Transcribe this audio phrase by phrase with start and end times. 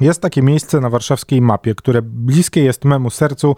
[0.00, 3.56] Jest takie miejsce na warszawskiej mapie, które bliskie jest memu sercu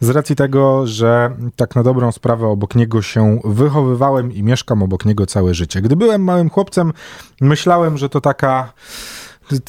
[0.00, 5.04] z racji tego, że tak na dobrą sprawę obok niego się wychowywałem i mieszkam obok
[5.04, 5.82] niego całe życie.
[5.82, 6.92] Gdy byłem małym chłopcem,
[7.40, 8.72] myślałem, że to taka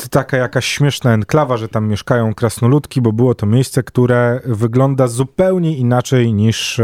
[0.09, 5.77] taka jakaś śmieszna enklawa, że tam mieszkają krasnoludki, bo było to miejsce, które wygląda zupełnie
[5.77, 6.81] inaczej niż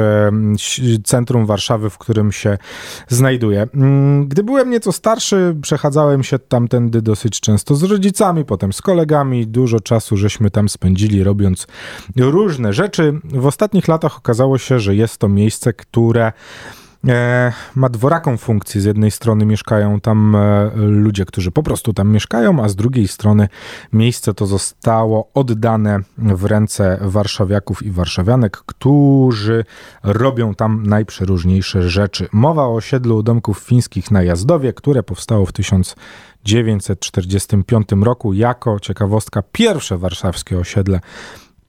[1.03, 2.57] centrum Warszawy, w którym się
[3.07, 3.67] znajduję.
[3.73, 9.47] Mm, gdy byłem nieco starszy, przechadzałem się tamtędy dosyć często z rodzicami, potem z kolegami.
[9.47, 11.67] Dużo czasu żeśmy tam spędzili, robiąc
[12.17, 13.19] różne rzeczy.
[13.23, 16.90] W ostatnich latach okazało się, że jest to miejsce, które E,
[17.75, 18.81] ma dworaką funkcję.
[18.81, 23.07] Z jednej strony mieszkają tam e, ludzie, którzy po prostu tam mieszkają, a z drugiej
[23.07, 23.47] strony
[23.93, 29.65] miejsce to zostało oddane w ręce warszawiaków i warszawianek, którzy
[30.03, 32.27] robią tam najprzeróżniejsze rzeczy.
[32.31, 39.97] Mowa o osiedlu domków fińskich na Jazdowie, które powstało w 1945 roku jako ciekawostka pierwsze
[39.97, 40.99] warszawskie osiedle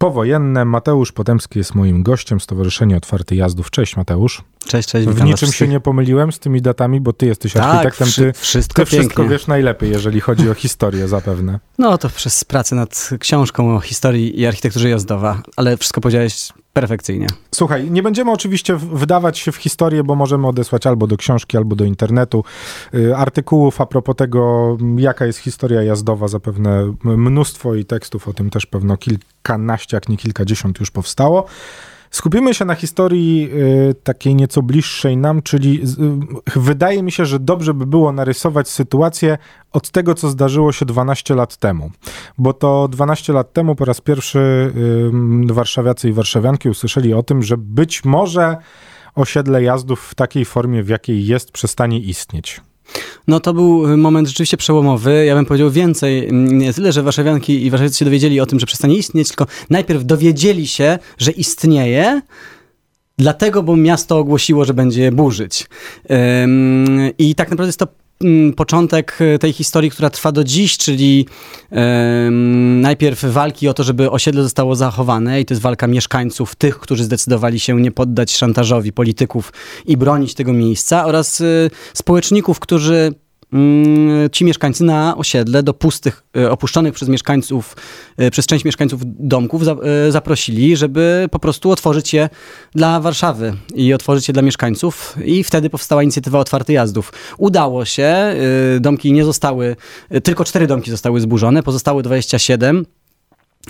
[0.02, 0.65] powojenne.
[0.65, 3.70] Mateusz Potemski jest moim gościem, Stowarzyszenie Otwarty Jazdów.
[3.70, 4.42] Cześć Mateusz.
[4.67, 5.08] Cześć, cześć.
[5.08, 8.75] W niczym się nie pomyliłem z tymi datami, bo ty jesteś tak, architektem, ty, wszystko,
[8.75, 11.61] ty wszystko wiesz najlepiej, jeżeli chodzi o historię zapewne.
[11.78, 17.27] No to przez pracę nad książką o historii i architekturze jazdowa, ale wszystko powiedziałeś perfekcyjnie.
[17.55, 21.77] Słuchaj, nie będziemy oczywiście wdawać się w historię, bo możemy odesłać albo do książki, albo
[21.77, 22.45] do internetu
[22.95, 28.51] y, artykułów a propos tego, jaka jest historia jazdowa, zapewne mnóstwo i tekstów o tym
[28.51, 31.47] też pewno kilkanaście, jak nie kilkadziesiąt już powstało.
[32.12, 33.50] Skupimy się na historii
[33.91, 35.82] y, takiej nieco bliższej nam, czyli
[36.56, 39.38] y, wydaje mi się, że dobrze by było narysować sytuację
[39.72, 41.90] od tego, co zdarzyło się 12 lat temu.
[42.38, 44.38] Bo to 12 lat temu po raz pierwszy
[45.48, 48.56] y, warszawiacy i warszawianki usłyszeli o tym, że być może
[49.14, 52.60] osiedle jazdów w takiej formie, w jakiej jest, przestanie istnieć.
[53.29, 55.25] No to był moment rzeczywiście przełomowy.
[55.25, 56.29] Ja bym powiedział więcej.
[56.33, 60.05] Nie tyle, że warszawianki i warszawiacy się dowiedzieli o tym, że przestanie istnieć, tylko najpierw
[60.05, 62.23] dowiedzieli się, że istnieje,
[63.19, 65.67] dlatego, bo miasto ogłosiło, że będzie burzyć.
[67.19, 68.02] I tak naprawdę jest to Mm,
[68.56, 71.27] początek e, tej historii, która trwa do dziś, czyli
[72.80, 77.05] najpierw walki o to, żeby osiedle zostało zachowane i to jest walka mieszkańców, tych, którzy
[77.05, 79.52] zdecydowali się nie poddać szantażowi polityków
[79.86, 81.44] i bronić tego miejsca oraz e,
[81.94, 83.12] społeczników, którzy Mm,
[84.33, 87.77] ci mieszkańcy na osiedle do pustych, e, opuszczonych przez mieszkańców,
[88.17, 92.29] e, przez część mieszkańców domków e, zaprosili, żeby po prostu otworzyć je
[92.74, 97.13] dla Warszawy i otworzyć je dla mieszkańców i wtedy powstała inicjatywa Otwarty Jazdów.
[97.39, 98.35] Udało się,
[98.80, 99.77] domki nie zostały,
[100.23, 102.86] tylko cztery domki zostały zburzone, pozostałe 27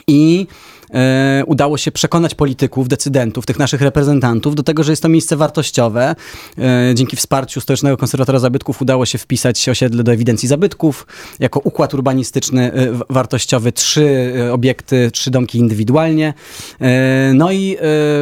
[0.06, 0.47] i
[0.92, 5.36] e, udało się przekonać polityków, decydentów, tych naszych reprezentantów do tego, że jest to miejsce
[5.36, 6.14] wartościowe.
[6.58, 11.06] E, dzięki wsparciu Stołecznego Konserwatora Zabytków udało się wpisać osiedle do ewidencji zabytków
[11.41, 16.34] jako układ urbanistyczny e, wartościowy, trzy e, obiekty, trzy domki indywidualnie.
[16.81, 17.76] E, no i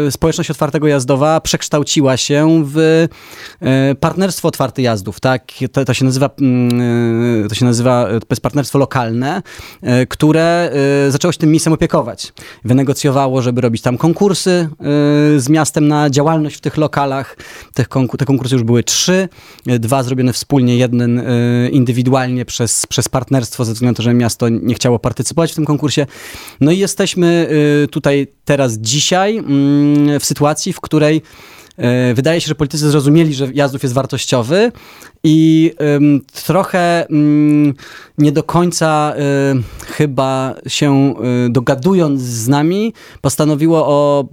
[0.07, 3.09] e, społeczność otwartego jazdowa przekształciła się w
[4.01, 5.53] partnerstwo otwarty jazdów, tak?
[5.73, 9.43] To, to się nazywa, mm, to się nazywa, to jest partnerstwo lokalne,
[10.09, 10.73] które
[11.09, 12.33] zaczęło się tym miejscem opiekować.
[12.65, 14.69] Wynegocjowało, żeby robić tam konkursy
[15.37, 17.37] y, z miastem na działalność w tych lokalach.
[17.75, 19.29] Te, konkur te konkursy już były trzy,
[19.67, 24.49] dwa zrobione wspólnie, jeden y, indywidualnie przez, przez partnerstwo, ze względu na to, że miasto
[24.49, 26.07] nie chciało partycypować w tym konkursie.
[26.61, 27.49] No i jesteśmy
[27.85, 31.23] y, tutaj teraz dzisiaj mm, w sytuacji, w której
[32.15, 34.73] Wydaje się, że politycy zrozumieli, że Jazdów jest wartościowy
[35.25, 35.73] i
[36.45, 37.75] trochę um,
[38.19, 39.15] nie do końca
[39.49, 41.15] um, chyba się
[41.51, 44.29] dogadując z nami, postanowiło o,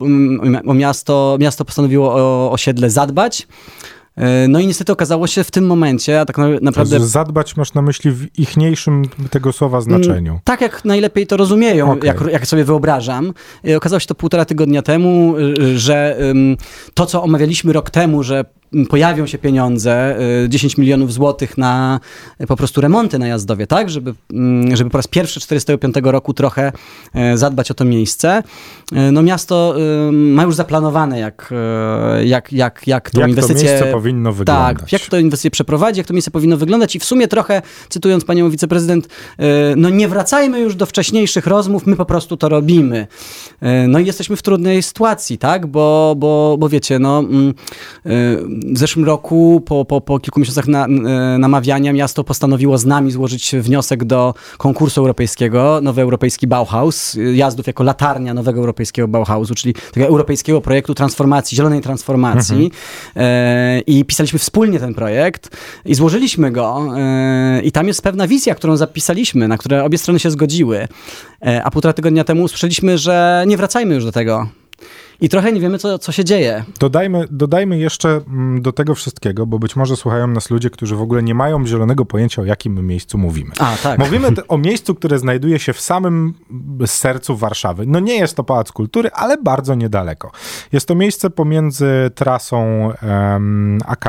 [0.68, 3.48] o miasto, miasto postanowiło o osiedle zadbać.
[4.18, 7.00] E, no i niestety okazało się w tym momencie, a tak naprawdę...
[7.00, 10.32] Zadbać masz na myśli w ichniejszym tego słowa znaczeniu.
[10.32, 12.08] Mm, tak jak najlepiej to rozumieją, okay.
[12.08, 13.34] jak, jak sobie wyobrażam.
[13.68, 16.18] E, okazało się to półtora tygodnia temu, e, że
[16.94, 18.46] to, co omawialiśmy rok temu, że
[18.90, 20.18] pojawią się pieniądze,
[20.48, 22.00] 10 y, milionów złotych na
[22.42, 23.90] y, po prostu remonty na Jazdowie, tak?
[23.90, 26.72] Żeby, mm, żeby po raz pierwszy 45 roku trochę
[27.34, 28.44] y, zadbać o to miejsce.
[29.12, 29.76] No miasto
[30.12, 31.54] ma już zaplanowane, jak,
[32.24, 33.70] jak, jak, jak tą jak inwestycję...
[33.70, 34.78] Jak to miejsce powinno wyglądać.
[34.78, 38.26] Tak, jak to inwestycję przeprowadzi, jak to miejsce powinno wyglądać i w sumie trochę, cytując
[38.26, 39.08] panią wiceprezydent,
[39.76, 43.08] no nie wracajmy już do wcześniejszych rozmów, my po prostu to robimy.
[43.88, 45.68] No i jesteśmy w trudnej sytuacji, tak?
[45.68, 47.24] Bo, bo, bo wiecie, no
[48.66, 50.88] w zeszłym roku, po, po, po kilku miesiącach na,
[51.40, 57.84] namawiania, miasto postanowiło z nami złożyć wniosek do konkursu europejskiego, Nowy Europejski Bauhaus, jazdów jako
[57.84, 62.72] latarnia Nowego Europejskiego Bauhausu, czyli tego europejskiego projektu transformacji, zielonej transformacji.
[63.16, 63.84] Mhm.
[63.88, 66.88] I pisaliśmy wspólnie ten projekt i złożyliśmy go.
[67.64, 70.88] I tam jest pewna wizja, którą zapisaliśmy, na które obie strony się zgodziły.
[71.64, 74.48] A półtora tygodnia temu usłyszeliśmy, że nie wracajmy już do tego
[75.22, 76.64] i trochę nie wiemy, co, co się dzieje.
[76.80, 81.02] Dodajmy, dodajmy jeszcze mm, do tego wszystkiego, bo być może słuchają nas ludzie, którzy w
[81.02, 83.52] ogóle nie mają zielonego pojęcia, o jakim miejscu mówimy.
[83.60, 84.00] A, tak.
[84.00, 86.34] Mówimy o miejscu, które znajduje się w samym
[86.86, 87.84] sercu Warszawy.
[87.88, 90.32] No nie jest to Pałac Kultury, ale bardzo niedaleko.
[90.72, 94.06] Jest to miejsce pomiędzy trasą um, AK,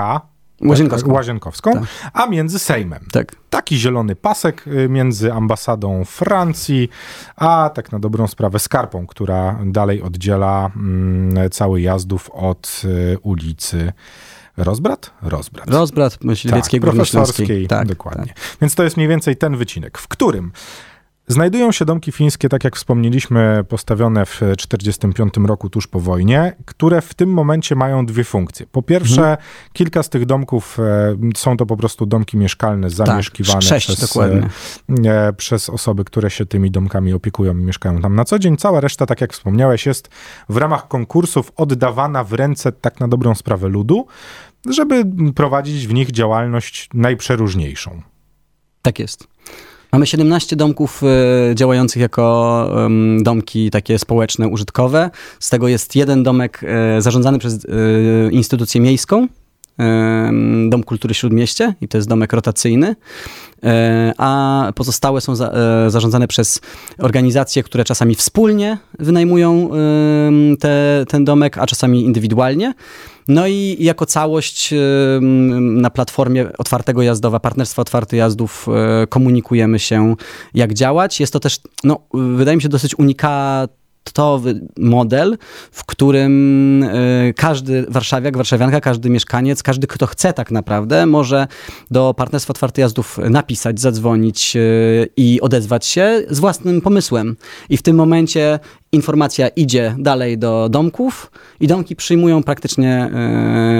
[0.64, 1.82] Łazienkowską, Łazienkowską tak.
[2.12, 3.00] a między Sejmem.
[3.12, 3.36] Tak.
[3.50, 6.88] Taki zielony pasek y, między ambasadą Francji,
[7.36, 13.92] a tak na dobrą sprawę Skarpą, która dalej oddziela mm, cały jazdów od y, ulicy
[14.58, 15.10] Rozbrat?
[15.22, 15.70] Rozbrat.
[15.70, 18.26] Rozbrat Myśliwieckiej tak, profesorskiej, tak, dokładnie.
[18.26, 18.36] Tak.
[18.60, 20.52] Więc to jest mniej więcej ten wycinek, w którym
[21.28, 27.00] Znajdują się domki fińskie, tak jak wspomnieliśmy, postawione w 1945 roku tuż po wojnie, które
[27.00, 28.66] w tym momencie mają dwie funkcje.
[28.66, 29.38] Po pierwsze, mhm.
[29.72, 34.16] kilka z tych domków e, są to po prostu domki mieszkalne, tak, zamieszkiwane tak, przez,
[34.16, 34.48] e,
[35.06, 38.56] e, przez osoby, które się tymi domkami opiekują i mieszkają tam na co dzień.
[38.56, 40.08] Cała reszta, tak jak wspomniałeś, jest
[40.48, 44.06] w ramach konkursów oddawana w ręce tak na dobrą sprawę ludu,
[44.70, 45.04] żeby
[45.34, 48.02] prowadzić w nich działalność najprzeróżniejszą.
[48.82, 49.28] Tak jest.
[49.92, 51.02] Mamy 17 domków
[51.50, 52.28] y, działających jako
[53.20, 55.10] domki takie społeczne, użytkowe.
[55.40, 56.64] Z tego jest jeden domek
[56.98, 57.68] y, zarządzany przez e,
[58.30, 59.28] instytucję miejską,
[60.68, 62.96] Dom Kultury Śródmieście i to jest domek rotacyjny,
[64.18, 65.52] a pozostałe są za,
[65.88, 66.60] zarządzane przez
[66.98, 69.70] organizacje, które czasami wspólnie wynajmują
[70.60, 72.74] te, ten domek, a czasami indywidualnie.
[73.28, 74.74] No i jako całość
[75.60, 80.16] na platformie Otwartego Jazdowa, Partnerstwa Otwarty Jazdów e, komunikujemy się,
[80.54, 81.20] jak działać.
[81.20, 83.70] Jest to też, no, wydaje mi się, dosyć unikat
[84.76, 85.38] model,
[85.72, 91.46] w którym e, każdy warszawiak, warszawianka, każdy mieszkaniec, każdy, kto chce tak naprawdę, może
[91.90, 94.60] do Partnerstwa Otwartych Jazdów napisać, zadzwonić e,
[95.16, 97.36] i odezwać się z własnym pomysłem.
[97.68, 98.58] I w tym momencie
[98.92, 103.10] informacja idzie dalej do domków i domki przyjmują praktycznie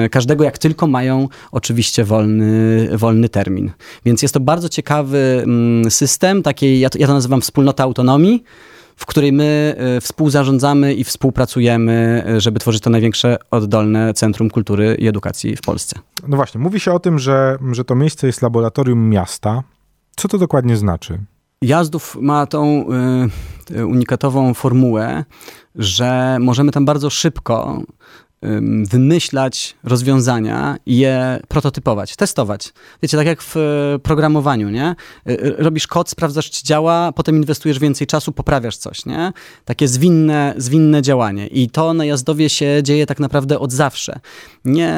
[0.05, 3.71] e, każdego, jak tylko mają oczywiście wolny, wolny termin.
[4.05, 8.45] Więc jest to bardzo ciekawy mm, system, takiej, ja to, ja to nazywam wspólnota autonomii,
[8.99, 14.97] w której my e, współzarządzamy i współpracujemy, e, żeby tworzyć to największe oddolne centrum kultury
[14.99, 15.99] i edukacji w Polsce.
[16.29, 19.63] No właśnie, mówi się o tym, że, że to miejsce jest laboratorium miasta.
[20.17, 21.19] Co to dokładnie znaczy?
[21.63, 22.87] Jazdów ma tą
[23.71, 25.25] y, unikatową formułę,
[25.75, 27.83] że możemy tam bardzo szybko
[28.91, 32.73] wymyślać rozwiązania i je prototypować, testować.
[33.03, 34.85] Wiecie, tak jak w e, programowaniu, nie?
[34.85, 34.97] E,
[35.63, 39.33] robisz kod, sprawdzasz, czy działa, potem inwestujesz więcej czasu, poprawiasz coś, nie?
[39.65, 41.47] Takie zwinne, zwinne działanie.
[41.47, 44.21] I to na jazdowie się dzieje tak naprawdę od zawsze.
[44.65, 44.95] Nie,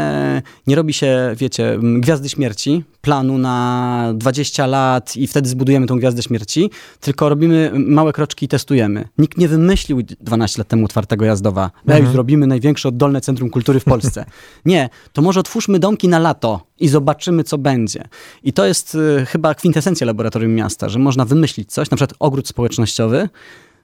[0.66, 6.22] nie robi się, wiecie, gwiazdy śmierci, planu na 20 lat i wtedy zbudujemy tą gwiazdę
[6.22, 6.70] śmierci,
[7.00, 9.08] tylko robimy małe kroczki i testujemy.
[9.18, 11.70] Nikt nie wymyślił 12 lat temu otwartego jazdowa.
[11.86, 12.06] Mhm.
[12.06, 14.24] Ej, zrobimy największe oddolne centrum kultury w Polsce.
[14.64, 18.08] Nie, to może otwórzmy domki na lato i zobaczymy, co będzie.
[18.42, 22.48] I to jest y, chyba kwintesencja laboratorium miasta, że można wymyślić coś, na przykład ogród
[22.48, 23.28] społecznościowy,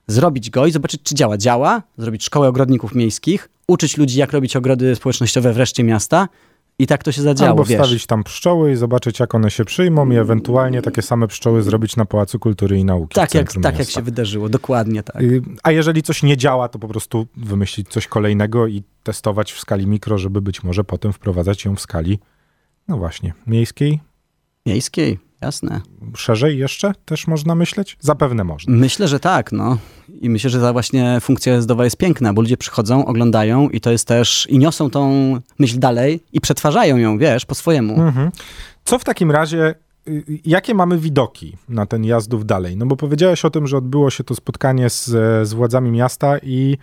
[0.07, 1.37] zrobić go i zobaczyć, czy działa.
[1.37, 6.29] Działa, zrobić szkołę ogrodników miejskich, uczyć ludzi, jak robić ogrody społecznościowe w reszcie miasta
[6.79, 7.81] i tak to się zadziało, Albo wiesz.
[7.81, 11.97] wstawić tam pszczoły i zobaczyć, jak one się przyjmą i ewentualnie takie same pszczoły zrobić
[11.97, 13.15] na Pałacu Kultury i Nauki.
[13.15, 15.23] Tak, jak, tak jak się wydarzyło, dokładnie tak.
[15.23, 19.61] Y, a jeżeli coś nie działa, to po prostu wymyślić coś kolejnego i testować w
[19.61, 22.19] skali mikro, żeby być może potem wprowadzać ją w skali,
[22.89, 24.01] no właśnie, miejskiej.
[24.67, 25.26] Miejskiej.
[25.41, 25.81] Jasne.
[26.17, 27.97] Szerzej jeszcze też można myśleć?
[28.01, 28.75] Zapewne można.
[28.75, 29.79] Myślę, że tak, no.
[30.21, 33.91] I myślę, że ta właśnie funkcja jazdowa jest piękna, bo ludzie przychodzą, oglądają i to
[33.91, 38.03] jest też, i niosą tą myśl dalej i przetwarzają ją, wiesz, po swojemu.
[38.03, 38.31] Mhm.
[38.85, 39.75] Co w takim razie
[40.09, 42.77] y, jakie mamy widoki na ten jazdów dalej?
[42.77, 45.05] No bo powiedziałeś o tym, że odbyło się to spotkanie z,
[45.49, 46.79] z władzami miasta i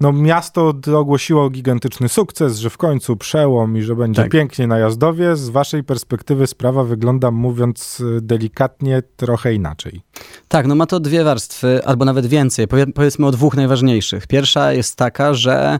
[0.00, 4.30] no miasto ogłosiło gigantyczny sukces, że w końcu przełom i że będzie tak.
[4.30, 5.36] pięknie na jazdowie.
[5.36, 10.00] Z waszej perspektywy sprawa wygląda, mówiąc y, delikatnie, trochę inaczej.
[10.48, 12.66] Tak, no ma to dwie warstwy, albo nawet więcej.
[12.94, 14.26] Powiedzmy o dwóch najważniejszych.
[14.26, 15.78] Pierwsza jest taka, że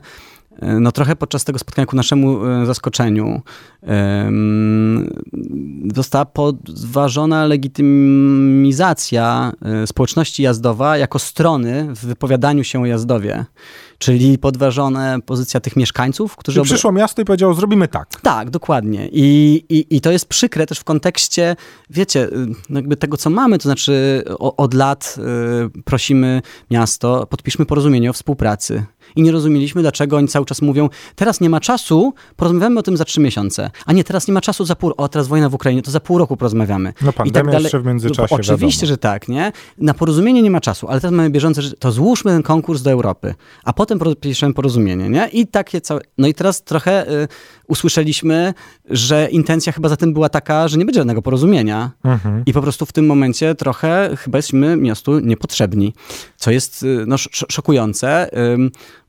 [0.61, 3.41] no trochę podczas tego spotkania ku naszemu zaskoczeniu
[5.95, 9.51] została podważona legitymizacja
[9.85, 13.45] społeczności jazdowa jako strony w wypowiadaniu się o jazdowie.
[13.97, 16.55] Czyli podważona pozycja tych mieszkańców, którzy...
[16.55, 18.21] Czyli przyszło miasto i powiedziało, zrobimy tak.
[18.21, 19.09] Tak, dokładnie.
[19.11, 21.55] I, i, I to jest przykre też w kontekście,
[21.89, 22.29] wiecie,
[22.69, 25.15] no jakby tego, co mamy, to znaczy od lat
[25.77, 28.85] y, prosimy miasto, podpiszmy porozumienie o współpracy
[29.15, 32.97] i nie rozumieliśmy, dlaczego oni cały czas mówią, teraz nie ma czasu, porozmawiamy o tym
[32.97, 35.53] za trzy miesiące, a nie, teraz nie ma czasu za pół, o teraz wojna w
[35.53, 36.93] Ukrainie, to za pół roku porozmawiamy.
[37.01, 37.63] No pandemia I tak dalej.
[37.63, 38.93] jeszcze w międzyczasie, no, Oczywiście, wiadomo.
[38.93, 39.51] że tak, nie?
[39.77, 42.91] Na porozumienie nie ma czasu, ale teraz mamy bieżące, że to złóżmy ten konkurs do
[42.91, 45.27] Europy, a potem piszemy porozumienie, nie?
[45.27, 47.27] I takie całe, no i teraz trochę y,
[47.67, 48.53] usłyszeliśmy,
[48.89, 52.43] że intencja chyba za tym była taka, że nie będzie żadnego porozumienia mhm.
[52.45, 55.93] i po prostu w tym momencie trochę chyba jesteśmy miastu niepotrzebni,
[56.37, 58.29] co jest y, no, szokujące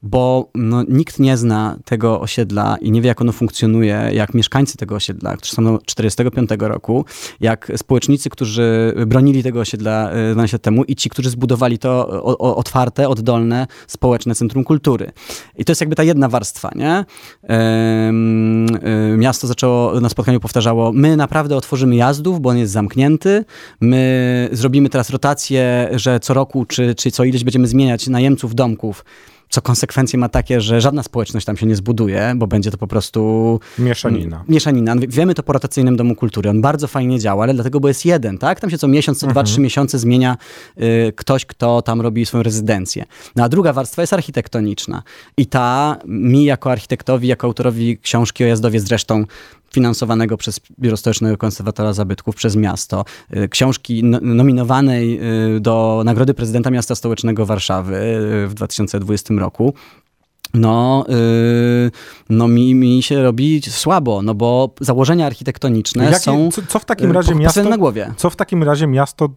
[0.02, 4.76] bo no, nikt nie zna tego osiedla i nie wie, jak ono funkcjonuje, jak mieszkańcy
[4.76, 7.04] tego osiedla, którzy są do 45 roku,
[7.40, 12.38] jak społecznicy, którzy bronili tego osiedla 12 lat temu i ci, którzy zbudowali to o,
[12.38, 15.10] o, otwarte, oddolne, społeczne centrum kultury.
[15.56, 17.04] I to jest jakby ta jedna warstwa, nie?
[19.16, 23.44] Miasto zaczęło, na spotkaniu powtarzało, my naprawdę otworzymy jazdów, bo on jest zamknięty,
[23.80, 29.04] my zrobimy teraz rotację, że co roku czy, czy co ileś będziemy zmieniać najemców domków,
[29.48, 32.86] co konsekwencje ma takie, że żadna społeczność tam się nie zbuduje, bo będzie to po
[32.86, 33.60] prostu...
[33.78, 34.44] Mieszanina.
[34.48, 34.94] Mieszanina.
[35.08, 36.50] Wiemy to po rotacyjnym Domu Kultury.
[36.50, 38.60] On bardzo fajnie działa, ale dlatego, bo jest jeden, tak?
[38.60, 39.34] Tam się co miesiąc, co mhm.
[39.34, 40.36] dwa, trzy miesiące zmienia
[40.80, 43.04] y, ktoś, kto tam robi swoją rezydencję.
[43.36, 45.02] No a druga warstwa jest architektoniczna.
[45.36, 49.24] I ta mi jako architektowi, jako autorowi książki o Jazdowie zresztą
[49.72, 53.04] finansowanego przez Biuro Stołecznego Konserwatora Zabytków, przez miasto,
[53.36, 55.20] y, książki nominowanej
[55.56, 57.96] y, do Nagrody Prezydenta Miasta Stołecznego Warszawy
[58.44, 59.74] y, w 2020 roku
[60.54, 61.90] no, yy,
[62.28, 66.84] no mi, mi się robi słabo, no bo założenia architektoniczne Jakie, są co, co, w
[66.84, 68.12] takim razie miasto, na głowie.
[68.16, 69.28] Co w takim razie miasto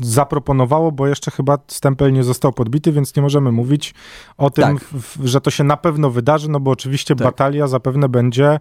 [0.00, 3.94] zaproponowało, bo jeszcze chyba stempel nie został podbity, więc nie możemy mówić
[4.36, 4.84] o tym, tak.
[4.84, 7.24] w, że to się na pewno wydarzy, no bo oczywiście tak.
[7.24, 8.60] batalia zapewne będzie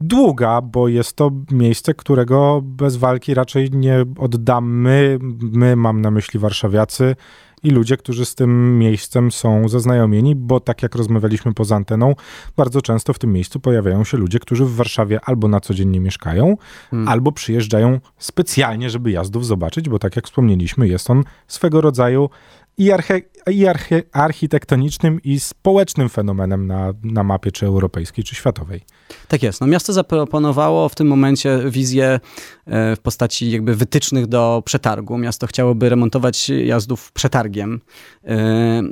[0.00, 5.18] długa, bo jest to miejsce, którego bez walki raczej nie oddamy.
[5.40, 7.16] My, mam na myśli warszawiacy
[7.62, 12.14] i ludzie, którzy z tym miejscem są zaznajomieni, bo tak jak rozmawialiśmy poza anteną,
[12.56, 15.88] bardzo często w tym miejscu pojawiają się ludzie, którzy w Warszawie albo na co dzień
[15.88, 16.56] nie mieszkają,
[16.90, 17.08] hmm.
[17.08, 22.30] albo przyjeżdżają specjalnie, żeby jazdów zobaczyć, bo tak jak wspomnieliśmy, jest on swego rodzaju
[22.78, 28.80] i, arche, i arche, architektonicznym, i społecznym fenomenem na, na mapie czy europejskiej, czy światowej.
[29.28, 29.60] Tak jest.
[29.60, 32.20] No, miasto zaproponowało w tym momencie wizję
[32.66, 35.18] e, w postaci jakby wytycznych do przetargu.
[35.18, 37.80] Miasto chciałoby remontować jazdów przetargiem.
[38.24, 38.82] E,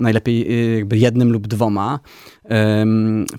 [0.00, 2.00] najlepiej e, jakby jednym lub dwoma,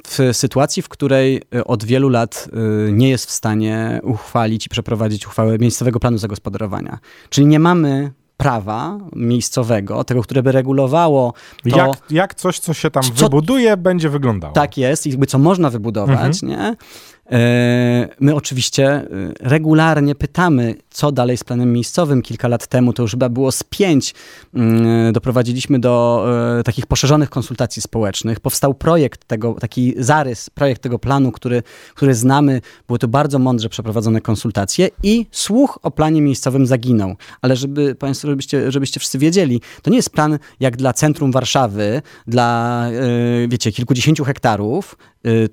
[0.08, 2.50] w sytuacji, w której od wielu lat
[2.92, 7.00] nie jest w stanie uchwalić i przeprowadzić uchwały miejscowego planu zagospodarowania.
[7.30, 11.34] Czyli nie mamy prawa miejscowego, tego, które by regulowało
[11.70, 14.54] to, jak, jak coś, co się tam co, wybuduje, będzie wyglądało.
[14.54, 16.48] Tak jest, i co można wybudować, mhm.
[16.52, 16.76] nie?
[17.32, 19.08] E, my oczywiście e,
[19.40, 22.22] regularnie pytamy, co dalej z planem miejscowym.
[22.22, 24.14] Kilka lat temu to już chyba było z pięć.
[24.54, 26.26] Mm, doprowadziliśmy do
[26.60, 28.40] e, takich poszerzonych konsultacji społecznych.
[28.40, 31.64] Powstał projekt tego, taki zarys, projekt tego planu, który,
[31.96, 32.62] który znamy.
[32.88, 37.16] Były to bardzo mądrze przeprowadzone konsultacje i słuch o planie miejscowym zaginął.
[37.42, 42.02] Ale żeby Państwo, żebyście, żebyście wszyscy wiedzieli, to nie jest plan jak dla centrum Warszawy,
[42.28, 42.86] dla,
[43.48, 44.98] wiecie, kilkudziesięciu hektarów,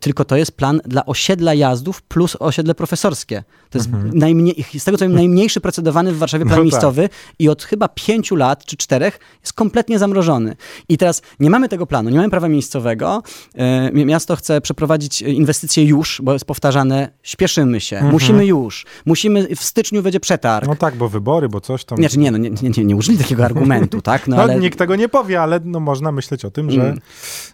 [0.01, 3.45] tylko to jest plan dla osiedla jazdów plus osiedle profesorskie.
[3.71, 4.19] To jest mhm.
[4.19, 6.73] najmniej, z tego co wiem, najmniejszy procedowany w Warszawie plan no tak.
[6.73, 10.57] miejscowy i od chyba pięciu lat czy czterech jest kompletnie zamrożony.
[10.89, 13.23] I teraz nie mamy tego planu, nie mamy prawa miejscowego.
[13.55, 18.13] E, miasto chce przeprowadzić inwestycje już, bo jest powtarzane, śpieszymy się, mhm.
[18.13, 20.69] musimy już, musimy, w styczniu będzie przetarg.
[20.69, 21.99] No tak, bo wybory, bo coś tam...
[21.99, 24.29] Nie, nie, no, nie, nie, nie użyli takiego argumentu, tak?
[24.29, 24.59] No, no ale...
[24.59, 26.83] nikt tego nie powie, ale no, można myśleć o tym, że...
[26.83, 26.99] Mm.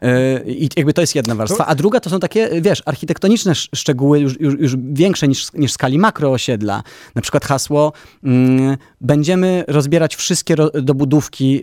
[0.03, 1.67] E, I jakby to jest jedna warstwa.
[1.67, 5.75] A druga to są takie, wiesz, architektoniczne szczegóły już, już, już większe niż, niż w
[5.75, 6.83] skali makroosiedla.
[7.15, 7.93] Na przykład hasło
[8.25, 11.63] mm, będziemy rozbierać wszystkie dobudówki yy,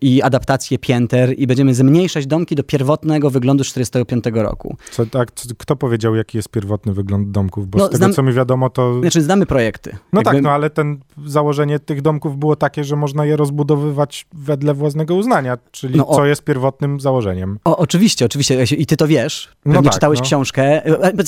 [0.00, 4.76] i adaptacje pięter i będziemy zmniejszać domki do pierwotnego wyglądu 45 roku.
[4.90, 7.68] Co, tak, kto powiedział, jaki jest pierwotny wygląd domków?
[7.68, 9.00] Bo no, z tego, znam, co mi wiadomo, to...
[9.00, 9.90] Znaczy, znamy projekty.
[10.12, 10.32] No Jakby...
[10.32, 15.14] tak, no ale ten założenie tych domków było takie, że można je rozbudowywać wedle własnego
[15.14, 16.16] uznania, czyli no, o...
[16.16, 17.58] co jest pierwotnym założeniem.
[17.64, 18.64] O, oczywiście, oczywiście.
[18.64, 19.48] I ty to wiesz.
[19.62, 20.24] Pewnie no tak, czytałeś no.
[20.24, 20.82] książkę.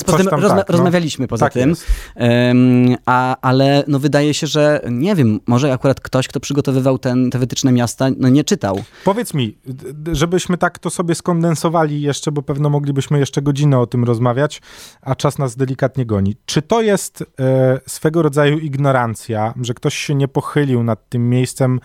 [0.05, 0.73] Coś tam rozma tak, no.
[0.73, 1.75] rozmawialiśmy poza Tak tym.
[2.15, 7.29] Em, a, ale no wydaje się, że nie wiem, może akurat ktoś, kto przygotowywał ten,
[7.29, 8.83] te wytyczne miasta, no nie czytał.
[9.05, 9.57] Powiedz mi,
[10.11, 14.61] żebyśmy tak to sobie skondensowali jeszcze, bo pewno moglibyśmy jeszcze godzinę o tym rozmawiać,
[15.01, 16.35] a czas nas delikatnie goni.
[16.45, 21.79] Czy to jest e, swego rodzaju ignorancja, że ktoś się nie pochylił nad tym miejscem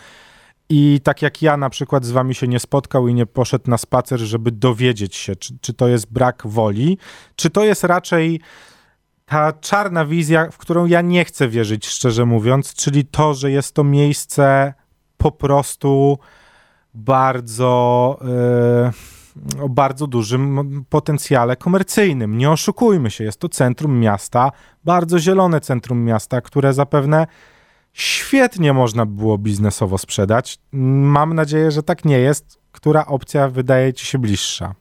[0.69, 3.79] i tak jak ja na przykład z wami się nie spotkał i nie poszedł na
[3.79, 6.99] spacer, żeby dowiedzieć się, czy, czy to jest brak woli,
[7.37, 8.41] czy to jest raczej
[9.27, 13.75] ta czarna wizja, w którą ja nie chcę wierzyć, szczerze mówiąc, czyli to, że jest
[13.75, 14.75] to miejsce
[15.17, 16.19] po prostu
[16.95, 19.15] bardzo e,
[19.61, 22.39] o bardzo dużym potencjale komercyjnym.
[22.39, 24.53] Nie oszukujmy się, jest to centrum miasta,
[24.85, 27.27] bardzo zielone centrum miasta, które zapewne
[27.95, 30.59] świetnie można by było biznesowo sprzedać.
[30.73, 32.59] Mam nadzieję, że tak nie jest.
[32.73, 34.75] Która opcja wydaje ci się bliższa?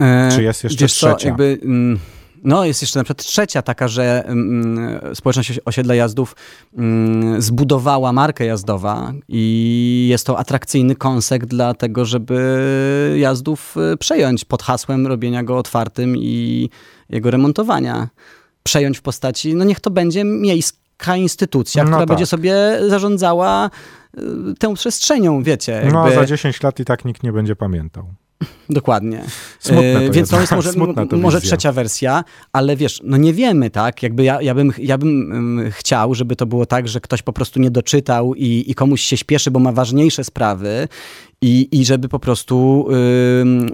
[0.00, 1.28] E, Czy jest jeszcze wiesz co, trzecia?
[1.28, 1.98] jakby, mm,
[2.44, 6.36] no jest jeszcze na przykład trzecia taka, że mm, społeczność osi- osiedla jazdów
[6.78, 14.44] mm, zbudowała markę jazdowa i jest to atrakcyjny konsek dla tego, żeby jazdów y, przejąć
[14.44, 16.68] pod hasłem robienia go otwartym i
[17.08, 18.08] jego remontowania.
[18.62, 20.24] Przejąć w postaci, no niech to będzie
[21.02, 22.08] miejska instytucja, No która tak.
[22.08, 22.54] będzie sobie
[22.88, 23.70] zarządzała
[24.18, 24.20] y,
[24.58, 25.72] tą przestrzenią, wiecie.
[25.72, 28.04] Jakby, No a za 10 lat i tak nikt nie będzie pamiętał.
[28.70, 29.22] Dokładnie.
[29.62, 30.72] To E, Więc to jest może,
[31.10, 34.02] to może trzecia wersja, ale wiesz, no nie wiemy, tak?
[34.02, 37.32] Jakby ja, ja bym, ja bym ym, chciał, żeby to było tak, że ktoś po
[37.32, 40.88] prostu nie doczytał i, i komuś się śpieszy, bo ma ważniejsze sprawy
[41.42, 42.86] i, i żeby po prostu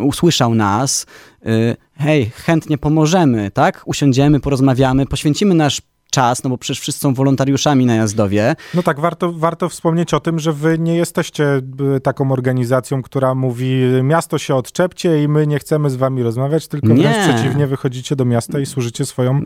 [0.01, 1.07] usłyszał nas.
[1.47, 3.83] Y, hej, chętnie pomożemy, tak?
[3.87, 8.57] Usiądziemy, porozmawiamy, poświęcimy nasz czas, no bo przecież wszyscy są wolontariuszami na Jazdowie.
[8.75, 11.61] No tak, warto, warto wspomnieć o tym, że wy nie jesteście
[11.97, 16.69] y, taką organizacją, która mówi miasto się odczepcie i my nie chcemy z wami rozmawiać,
[16.69, 16.95] tylko Nie.
[16.95, 19.43] wręcz przeciwnie, wychodzicie do miasta i służycie swoją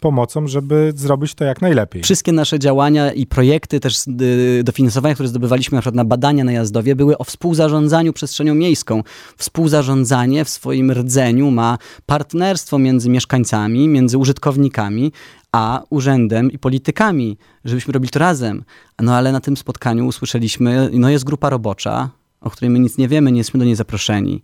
[0.00, 2.02] pomocą, żeby zrobić to jak najlepiej.
[2.02, 6.52] Wszystkie nasze działania i projekty też y, dofinansowania, które zdobywaliśmy na przykład na badania na
[6.52, 9.02] Jazdowie, były o współzarządzaniu przestrzenią miejską.
[9.36, 15.12] Współzarządzanie w swoim rdzeniu ma partnerstwo między mieszkańcami, między użytkownikami,
[15.54, 18.64] a urzędem i politykami, żebyśmy robili to razem.
[19.02, 23.08] No ale na tym spotkaniu usłyszeliśmy, no jest grupa robocza, o której my nic nie
[23.08, 24.42] wiemy, nie jesteśmy do niej zaproszeni.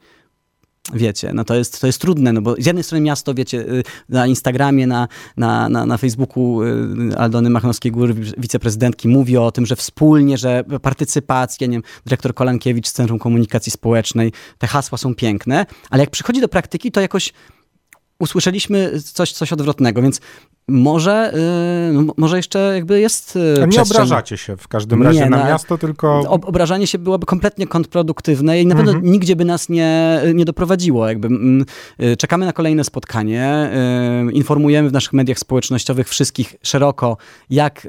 [0.95, 3.83] Wiecie, no to jest, to jest trudne, no bo z jednej strony miasto, wiecie, y,
[4.09, 9.77] na Instagramie, na, na, na, na Facebooku y, Aldony Machnowskiej-Góry, wiceprezydentki, mówi o tym, że
[9.77, 15.67] wspólnie, że partycypacja, nie wiem, dyrektor Kolankiewicz z Centrum Komunikacji Społecznej, te hasła są piękne,
[15.91, 17.33] ale jak przychodzi do praktyki, to jakoś
[18.21, 20.21] usłyszeliśmy coś, coś odwrotnego, więc
[20.71, 25.39] może, y, może jeszcze jakby jest y, nie obrażacie się w każdym razie Nie, na
[25.39, 29.13] no, miasto, tylko Ob- obrażanie się byłoby kompletnie kontrproduktywne i na pewno Mhm.
[29.13, 31.09] nigdzie by nas nie, nie doprowadziło.
[31.09, 31.65] Jakby, mm,
[32.03, 33.71] y, czekamy na kolejne spotkanie,
[34.29, 37.17] y, informujemy w naszych mediach społecznościowych wszystkich szeroko,
[37.51, 37.89] jak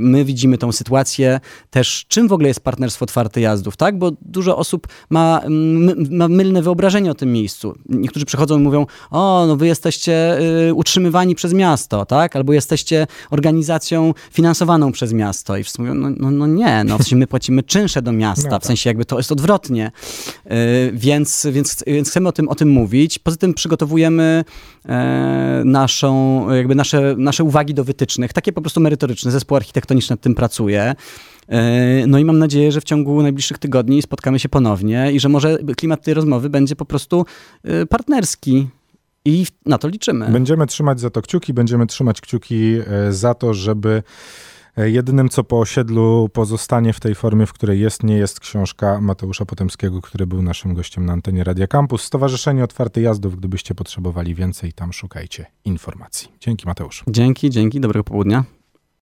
[0.00, 3.98] my widzimy tą sytuację, też czym w ogóle jest partnerstwo otwarte jazdów, tak?
[3.98, 7.74] Bo dużo osób ma, mm, ma mylne wyobrażenie o tym miejscu.
[7.88, 10.38] Niektórzy przychodzą i mówią, o, no wy jesteście
[10.74, 12.36] utrzymywani przez miasto, tak?
[12.36, 15.56] Albo jesteście organizacją finansowaną przez miasto.
[15.56, 18.42] I wszyscy mówią, no, no, no nie, no w sensie my płacimy czynsze do miasta,
[18.50, 18.66] No w tak.
[18.66, 19.90] sensie jakby to jest odwrotnie.
[20.46, 20.50] Y,
[20.94, 23.18] więc, więc, więc chcemy o tym, o tym mówić.
[23.18, 24.44] Poza tym przygotowujemy
[24.88, 29.30] e, naszą, jakby nasze, nasze uwagi do wytycznych, takie po prostu merytoryczne.
[29.30, 30.94] Zespół architektoniczny nad tym pracuje.
[31.48, 35.28] E, No i mam nadzieję, że w ciągu najbliższych tygodni spotkamy się ponownie i że
[35.28, 37.26] może klimat tej rozmowy będzie po prostu
[37.64, 38.68] e, partnerski.
[39.24, 40.28] I na to liczymy.
[40.28, 44.02] Będziemy trzymać za to kciuki, będziemy trzymać kciuki e, za to, żeby
[44.76, 49.00] e, jedynym, co po osiedlu pozostanie w tej formie, w której jest, nie jest książka
[49.00, 52.02] Mateusza Potemskiego, który był naszym gościem na antenie Radia Campus.
[52.02, 56.28] Stowarzyszenie Otwarte Jazdów, gdybyście potrzebowali więcej, tam szukajcie informacji.
[56.40, 57.04] Dzięki Mateusz.
[57.08, 58.44] Dzięki, dzięki, dobrego południa.